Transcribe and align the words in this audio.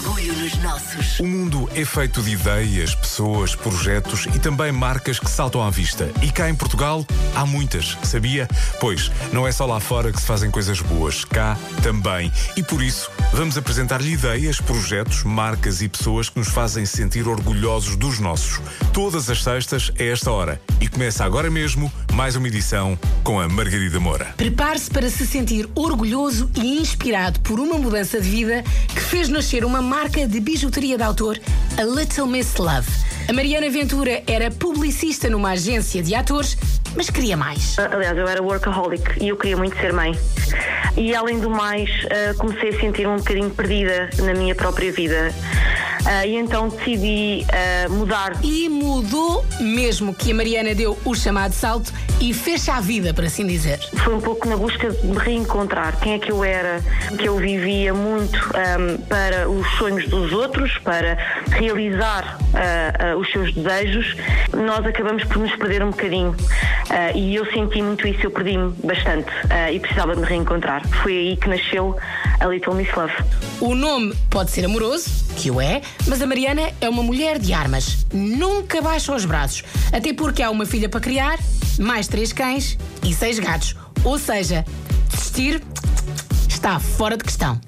Orgulho 0.00 0.34
nos 0.34 0.56
nossos. 0.62 1.20
O 1.20 1.26
mundo 1.26 1.68
é 1.74 1.84
feito 1.84 2.22
de 2.22 2.30
ideias, 2.30 2.94
pessoas, 2.94 3.54
projetos 3.54 4.26
e 4.34 4.38
também 4.38 4.72
marcas 4.72 5.18
que 5.18 5.28
saltam 5.28 5.62
à 5.62 5.68
vista. 5.68 6.10
E 6.22 6.30
cá 6.30 6.48
em 6.48 6.54
Portugal 6.54 7.04
há 7.34 7.44
muitas, 7.44 7.98
sabia? 8.02 8.48
Pois, 8.80 9.12
não 9.30 9.46
é 9.46 9.52
só 9.52 9.66
lá 9.66 9.78
fora 9.78 10.10
que 10.10 10.18
se 10.18 10.26
fazem 10.26 10.50
coisas 10.50 10.80
boas, 10.80 11.22
cá 11.26 11.54
também. 11.82 12.32
E 12.56 12.62
por 12.62 12.82
isso, 12.82 13.10
vamos 13.34 13.58
apresentar-lhe 13.58 14.12
ideias, 14.12 14.58
projetos, 14.58 15.22
marcas 15.22 15.82
e 15.82 15.88
pessoas 15.88 16.30
que 16.30 16.38
nos 16.38 16.48
fazem 16.48 16.86
sentir 16.86 17.28
orgulhosos 17.28 17.94
dos 17.94 18.18
nossos. 18.18 18.58
Todas 18.94 19.28
as 19.28 19.42
sextas 19.42 19.92
a 19.98 20.02
esta 20.02 20.30
hora. 20.30 20.58
E 20.80 20.88
começa 20.88 21.26
agora 21.26 21.50
mesmo 21.50 21.92
mais 22.12 22.36
uma 22.36 22.48
edição 22.48 22.98
com 23.22 23.40
a 23.40 23.48
Margarida 23.48 24.00
Moura. 24.00 24.34
Prepare-se 24.36 24.90
para 24.90 25.08
se 25.08 25.26
sentir 25.26 25.68
orgulhoso 25.74 26.50
e 26.56 26.78
inspirado 26.80 27.40
por 27.40 27.60
uma 27.60 27.78
mudança 27.78 28.20
de 28.20 28.28
vida 28.28 28.64
que 28.88 29.00
fez 29.00 29.28
nascer 29.28 29.64
uma 29.64 29.80
marca 29.80 30.26
de 30.26 30.40
bijuteria 30.40 30.96
de 30.96 31.02
autor, 31.02 31.40
a 31.76 31.82
Little 31.82 32.26
Miss 32.26 32.56
Love. 32.56 32.88
A 33.28 33.32
Mariana 33.32 33.70
Ventura 33.70 34.22
era 34.26 34.50
publicista 34.50 35.30
numa 35.30 35.50
agência 35.50 36.02
de 36.02 36.14
atores, 36.14 36.56
mas 36.96 37.10
queria 37.10 37.36
mais. 37.36 37.78
Aliás, 37.78 38.16
eu 38.16 38.28
era 38.28 38.42
workaholic 38.42 39.22
e 39.22 39.28
eu 39.28 39.36
queria 39.36 39.56
muito 39.56 39.76
ser 39.80 39.92
mãe. 39.92 40.18
E 40.96 41.14
além 41.14 41.38
do 41.38 41.50
mais, 41.50 41.88
uh, 42.04 42.36
comecei 42.36 42.70
a 42.70 42.80
sentir-me 42.80 43.12
um 43.12 43.16
bocadinho 43.16 43.50
perdida 43.50 44.10
na 44.18 44.34
minha 44.34 44.54
própria 44.54 44.92
vida. 44.92 45.32
Uh, 46.00 46.26
e 46.26 46.36
então 46.36 46.68
decidi 46.68 47.46
uh, 47.46 47.92
mudar. 47.92 48.32
E 48.42 48.68
mudou 48.68 49.44
mesmo 49.60 50.14
que 50.14 50.32
a 50.32 50.34
Mariana 50.34 50.74
deu 50.74 50.98
o 51.04 51.14
chamado 51.14 51.52
salto 51.52 51.92
e 52.20 52.34
fecha 52.34 52.74
a 52.74 52.80
vida, 52.80 53.14
por 53.14 53.24
assim 53.24 53.46
dizer. 53.46 53.78
Foi 54.04 54.14
um 54.14 54.20
pouco 54.20 54.48
na 54.48 54.56
busca 54.56 54.90
de 54.90 55.06
me 55.06 55.16
reencontrar 55.18 55.98
quem 56.00 56.14
é 56.14 56.18
que 56.18 56.30
eu 56.30 56.42
era, 56.42 56.82
que 57.18 57.26
eu 57.26 57.36
vivia 57.36 57.94
muito 57.94 58.38
um, 58.38 58.98
para 59.02 59.48
os 59.48 59.66
sonhos 59.78 60.08
dos 60.08 60.32
outros, 60.32 60.76
para 60.78 61.16
realizar 61.50 62.38
uh, 62.40 63.18
os 63.18 63.30
seus 63.30 63.52
desejos. 63.54 64.16
Nós 64.54 64.84
acabamos 64.84 65.24
por 65.24 65.38
nos 65.38 65.54
perder 65.56 65.82
um 65.82 65.90
bocadinho 65.90 66.34
uh, 66.90 67.16
e 67.16 67.34
eu 67.34 67.44
senti 67.52 67.80
muito 67.82 68.06
isso, 68.06 68.20
eu 68.24 68.30
perdi-me 68.30 68.72
bastante 68.84 69.30
e 69.72 69.80
precisava 69.80 70.14
de 70.14 70.20
me 70.20 70.26
reencontrar. 70.26 70.86
Foi 71.02 71.12
aí 71.12 71.36
que 71.36 71.48
nasceu 71.48 71.96
a 72.38 72.46
Little 72.46 72.74
Miss 72.74 72.92
Love. 72.94 73.12
O 73.60 73.74
nome 73.74 74.14
pode 74.28 74.50
ser 74.50 74.64
amoroso, 74.64 75.08
que 75.36 75.50
o 75.50 75.60
é, 75.60 75.80
mas 76.06 76.20
a 76.22 76.26
Mariana 76.26 76.70
é 76.80 76.88
uma 76.88 77.02
mulher 77.02 77.38
de 77.38 77.52
armas. 77.52 78.06
Nunca 78.12 78.80
baixa 78.80 79.14
os 79.14 79.24
braços. 79.24 79.64
Até 79.92 80.12
porque 80.12 80.42
há 80.42 80.50
uma 80.50 80.66
filha 80.66 80.88
para 80.88 81.00
criar, 81.00 81.38
mais 81.78 82.08
três 82.08 82.32
cães 82.32 82.78
e 83.02 83.12
seis 83.14 83.38
gatos. 83.38 83.76
Ou 84.04 84.18
seja, 84.18 84.64
desistir 85.08 85.62
está 86.48 86.78
fora 86.78 87.16
de 87.16 87.24
questão. 87.24 87.60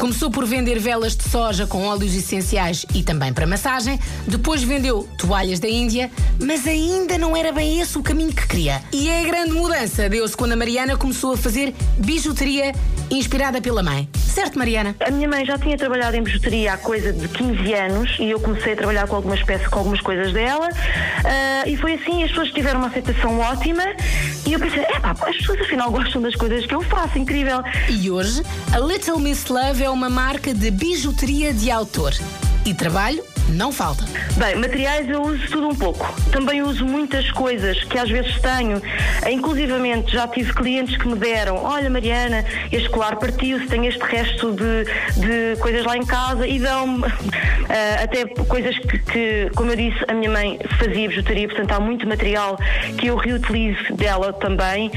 Começou 0.00 0.30
por 0.30 0.46
vender 0.46 0.78
velas 0.78 1.14
de 1.14 1.28
soja 1.28 1.66
com 1.66 1.84
óleos 1.84 2.14
essenciais 2.14 2.86
e 2.94 3.02
também 3.02 3.34
para 3.34 3.46
massagem. 3.46 4.00
Depois 4.26 4.62
vendeu 4.62 5.06
toalhas 5.18 5.60
da 5.60 5.68
Índia, 5.68 6.10
mas 6.40 6.66
ainda 6.66 7.18
não 7.18 7.36
era 7.36 7.52
bem 7.52 7.82
esse 7.82 7.98
o 7.98 8.02
caminho 8.02 8.32
que 8.32 8.46
queria. 8.46 8.82
E 8.94 9.10
a 9.10 9.22
grande 9.24 9.52
mudança 9.52 10.08
deu-se 10.08 10.34
quando 10.34 10.52
a 10.52 10.56
Mariana 10.56 10.96
começou 10.96 11.34
a 11.34 11.36
fazer 11.36 11.74
bijuteria 11.98 12.72
inspirada 13.10 13.60
pela 13.60 13.82
mãe. 13.82 14.08
Certo, 14.30 14.56
Mariana? 14.56 14.94
A 15.00 15.10
minha 15.10 15.28
mãe 15.28 15.44
já 15.44 15.58
tinha 15.58 15.76
trabalhado 15.76 16.16
em 16.16 16.22
bijuteria 16.22 16.74
há 16.74 16.78
coisa 16.78 17.12
de 17.12 17.26
15 17.26 17.74
anos 17.74 18.16
e 18.20 18.30
eu 18.30 18.38
comecei 18.38 18.74
a 18.74 18.76
trabalhar 18.76 19.08
com 19.08 19.16
algumas 19.16 19.42
peças, 19.42 19.66
com 19.66 19.80
algumas 19.80 20.00
coisas 20.00 20.32
dela. 20.32 20.68
Uh, 20.68 21.68
e 21.68 21.76
foi 21.76 21.94
assim, 21.94 22.22
as 22.22 22.30
pessoas 22.30 22.52
tiveram 22.52 22.78
uma 22.78 22.88
aceitação 22.88 23.40
ótima 23.40 23.82
e 24.46 24.52
eu 24.52 24.60
pensei, 24.60 24.82
é 24.82 25.00
pá, 25.00 25.16
as 25.26 25.36
pessoas 25.36 25.60
afinal 25.60 25.90
gostam 25.90 26.22
das 26.22 26.36
coisas 26.36 26.64
que 26.64 26.74
eu 26.74 26.80
faço, 26.80 27.18
incrível. 27.18 27.60
E 27.88 28.08
hoje, 28.08 28.42
a 28.72 28.78
Little 28.78 29.18
Miss 29.18 29.46
Love 29.46 29.82
é 29.82 29.90
uma 29.90 30.08
marca 30.08 30.54
de 30.54 30.70
bijuteria 30.70 31.52
de 31.52 31.68
autor. 31.68 32.14
E 32.64 32.72
trabalho 32.72 33.24
não 33.50 33.72
falta. 33.72 34.04
Bem, 34.36 34.56
materiais 34.56 35.08
eu 35.08 35.22
uso 35.22 35.46
tudo 35.48 35.68
um 35.68 35.74
pouco. 35.74 36.14
Também 36.30 36.62
uso 36.62 36.84
muitas 36.84 37.30
coisas 37.32 37.82
que 37.84 37.98
às 37.98 38.08
vezes 38.08 38.40
tenho. 38.40 38.80
Inclusivamente 39.30 40.12
já 40.12 40.26
tive 40.28 40.52
clientes 40.52 40.96
que 40.96 41.06
me 41.06 41.16
deram: 41.16 41.56
Olha, 41.62 41.90
Mariana, 41.90 42.44
este 42.70 42.88
colar 42.88 43.16
partiu-se, 43.16 43.66
tenho 43.66 43.84
este 43.86 44.02
resto 44.02 44.52
de, 44.52 44.84
de 45.20 45.60
coisas 45.60 45.84
lá 45.84 45.96
em 45.96 46.04
casa 46.04 46.46
e 46.46 46.58
dão-me 46.58 47.04
uh, 47.04 47.10
até 48.02 48.24
coisas 48.44 48.78
que, 48.78 48.98
que, 48.98 49.50
como 49.54 49.70
eu 49.70 49.76
disse, 49.76 50.04
a 50.08 50.14
minha 50.14 50.30
mãe 50.30 50.58
fazia 50.78 51.08
bijuteria, 51.08 51.48
portanto 51.48 51.72
há 51.72 51.80
muito 51.80 52.06
material 52.06 52.58
que 52.98 53.08
eu 53.08 53.16
reutilizo 53.16 53.94
dela 53.94 54.32
também. 54.32 54.90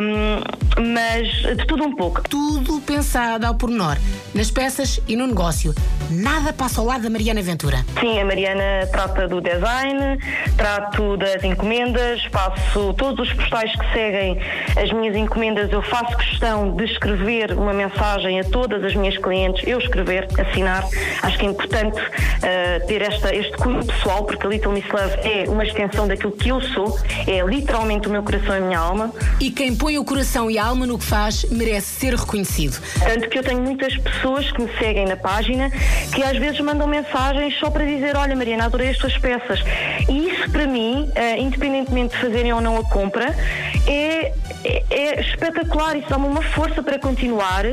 Um, 0.00 0.67
mas 0.78 1.28
de 1.56 1.66
tudo 1.66 1.84
um 1.84 1.94
pouco. 1.94 2.22
Tudo 2.22 2.80
pensado 2.80 3.46
ao 3.46 3.54
pormenor, 3.54 3.96
nas 4.34 4.50
peças 4.50 5.00
e 5.08 5.16
no 5.16 5.26
negócio. 5.26 5.74
Nada 6.10 6.52
passa 6.52 6.80
ao 6.80 6.86
lado 6.86 7.02
da 7.02 7.10
Mariana 7.10 7.42
Ventura. 7.42 7.84
Sim, 8.00 8.20
a 8.20 8.24
Mariana 8.24 8.86
trata 8.90 9.28
do 9.28 9.40
design, 9.40 10.18
trato 10.56 11.16
das 11.16 11.42
encomendas, 11.44 12.24
faço 12.32 12.94
todos 12.94 13.28
os 13.28 13.34
postais 13.34 13.70
que 13.72 13.92
seguem 13.92 14.38
as 14.82 14.90
minhas 14.92 15.14
encomendas. 15.16 15.70
Eu 15.70 15.82
faço 15.82 16.16
questão 16.16 16.74
de 16.74 16.84
escrever 16.84 17.52
uma 17.52 17.72
mensagem 17.72 18.40
a 18.40 18.44
todas 18.44 18.82
as 18.84 18.94
minhas 18.94 19.18
clientes, 19.18 19.66
eu 19.66 19.78
escrever, 19.78 20.28
assinar. 20.38 20.84
Acho 21.22 21.38
que 21.38 21.46
é 21.46 21.48
importante 21.48 22.00
uh, 22.00 22.86
ter 22.86 23.02
esta, 23.02 23.34
este 23.34 23.56
cunho 23.58 23.84
pessoal, 23.84 24.24
porque 24.24 24.46
a 24.46 24.50
Little 24.50 24.72
Miss 24.72 24.86
Love 24.88 25.14
é 25.28 25.44
uma 25.48 25.64
extensão 25.64 26.08
daquilo 26.08 26.32
que 26.32 26.48
eu 26.48 26.60
sou, 26.60 26.98
é 27.26 27.42
literalmente 27.42 28.08
o 28.08 28.10
meu 28.10 28.22
coração 28.22 28.54
e 28.54 28.58
a 28.58 28.60
minha 28.60 28.78
alma. 28.78 29.12
E 29.40 29.50
quem 29.50 29.76
põe 29.76 29.98
o 29.98 30.04
coração 30.04 30.50
e 30.50 30.58
a 30.58 30.67
alma 30.68 30.86
no 30.86 30.98
que 30.98 31.04
faz 31.04 31.44
merece 31.44 31.86
ser 32.00 32.14
reconhecido. 32.14 32.80
Tanto 32.98 33.28
que 33.28 33.38
eu 33.38 33.42
tenho 33.42 33.60
muitas 33.60 33.96
pessoas 33.96 34.50
que 34.50 34.62
me 34.62 34.70
seguem 34.78 35.06
na 35.06 35.16
página 35.16 35.70
que 36.14 36.22
às 36.22 36.36
vezes 36.36 36.60
mandam 36.60 36.86
mensagens 36.86 37.58
só 37.58 37.70
para 37.70 37.84
dizer: 37.84 38.16
Olha, 38.16 38.36
Mariana, 38.36 38.66
adorei 38.66 38.90
as 38.90 38.98
tuas 38.98 39.16
peças. 39.18 39.60
E 40.08 40.28
isso 40.28 40.50
para 40.50 40.66
mim, 40.66 41.08
uh, 41.08 41.40
independentemente 41.40 42.14
de 42.14 42.20
fazerem 42.20 42.52
ou 42.52 42.60
não 42.60 42.78
a 42.78 42.84
compra, 42.84 43.34
é, 43.86 44.32
é, 44.64 44.84
é 44.90 45.20
espetacular. 45.20 45.96
Isso 45.96 46.08
dá-me 46.08 46.26
uma 46.26 46.42
força 46.42 46.82
para 46.82 46.98
continuar 46.98 47.64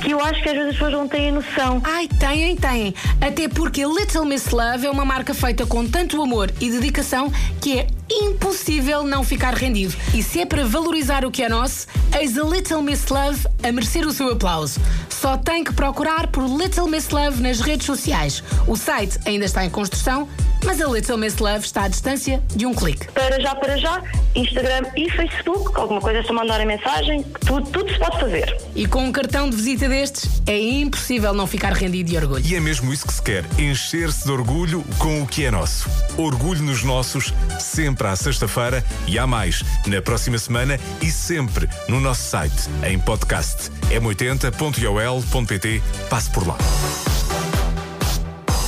que 0.00 0.10
eu 0.10 0.20
acho 0.20 0.42
que 0.42 0.48
às 0.48 0.54
vezes 0.54 0.70
as 0.70 0.74
pessoas 0.74 0.92
não 0.92 1.08
têm 1.08 1.32
noção. 1.32 1.80
Ai, 1.84 2.08
têm, 2.08 2.56
têm. 2.56 2.94
Até 3.20 3.48
porque 3.48 3.84
Little 3.84 4.24
Miss 4.24 4.50
Love 4.50 4.86
é 4.86 4.90
uma 4.90 5.04
marca 5.04 5.34
feita 5.34 5.66
com 5.66 5.86
tanto 5.86 6.20
amor 6.22 6.50
e 6.60 6.70
dedicação 6.70 7.30
que 7.60 7.78
é 7.78 7.86
impossível 8.10 9.04
não 9.04 9.22
ficar 9.22 9.54
rendido. 9.54 9.94
E 10.14 10.22
se 10.22 10.40
é 10.40 10.46
para 10.46 10.64
valorizar 10.64 11.24
o 11.24 11.30
que 11.30 11.42
é 11.42 11.48
nosso, 11.48 11.86
eis 12.18 12.37
a 12.38 12.44
Little 12.44 12.82
Miss 12.82 13.08
Love 13.08 13.46
a 13.62 13.72
merecer 13.72 14.06
o 14.06 14.12
seu 14.12 14.30
aplauso. 14.30 14.80
Só 15.08 15.36
tem 15.36 15.64
que 15.64 15.72
procurar 15.72 16.28
por 16.28 16.44
Little 16.44 16.86
Miss 16.86 17.08
Love 17.10 17.42
nas 17.42 17.60
redes 17.60 17.86
sociais. 17.86 18.44
O 18.66 18.76
site 18.76 19.18
ainda 19.26 19.44
está 19.44 19.64
em 19.64 19.70
construção, 19.70 20.28
mas 20.64 20.80
a 20.80 20.86
Little 20.86 21.16
Miss 21.16 21.38
Love 21.38 21.64
está 21.64 21.84
à 21.84 21.88
distância 21.88 22.42
de 22.54 22.66
um 22.66 22.74
clique. 22.74 23.06
Para 23.12 23.40
já, 23.40 23.54
para 23.54 23.76
já, 23.76 24.02
Instagram 24.34 24.82
e 24.96 25.10
Facebook, 25.10 25.78
alguma 25.78 26.00
coisa 26.00 26.18
é 26.20 26.22
só 26.22 26.32
mandar 26.32 26.60
a 26.60 26.64
mensagem, 26.64 27.22
tudo, 27.46 27.68
tudo 27.70 27.92
se 27.92 27.98
pode 27.98 28.20
fazer. 28.20 28.56
E 28.74 28.86
com 28.86 29.04
um 29.04 29.12
cartão 29.12 29.48
de 29.48 29.56
visita 29.56 29.88
destes, 29.88 30.42
é 30.46 30.58
impossível 30.58 31.32
não 31.32 31.46
ficar 31.46 31.72
rendido 31.72 32.10
de 32.10 32.16
orgulho. 32.16 32.44
E 32.46 32.54
é 32.54 32.60
mesmo 32.60 32.92
isso 32.92 33.06
que 33.06 33.12
se 33.12 33.22
quer: 33.22 33.44
encher-se 33.58 34.24
de 34.24 34.30
orgulho 34.30 34.84
com 34.98 35.22
o 35.22 35.26
que 35.26 35.44
é 35.44 35.50
nosso. 35.50 35.88
Orgulho 36.16 36.62
nos 36.62 36.82
nossos, 36.82 37.32
sempre 37.58 38.06
à 38.06 38.16
sexta-feira 38.16 38.84
e 39.06 39.18
há 39.18 39.26
mais, 39.26 39.62
na 39.86 40.00
próxima 40.02 40.38
semana 40.38 40.78
e 41.00 41.10
sempre 41.10 41.68
no 41.88 42.00
nosso 42.00 42.22
site, 42.22 42.68
em 42.86 42.98
podcast 42.98 43.70
m80.ol.pt. 43.90 45.82
Passe 46.08 46.30
por 46.30 46.46
lá. 46.46 46.56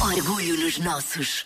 Orgulho 0.00 0.58
nos 0.58 0.78
nossos. 0.78 1.44